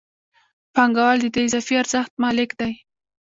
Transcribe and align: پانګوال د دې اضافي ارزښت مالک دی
پانګوال 0.73 1.17
د 1.21 1.25
دې 1.33 1.41
اضافي 1.47 1.75
ارزښت 1.81 2.13
مالک 2.23 2.49
دی 2.59 2.73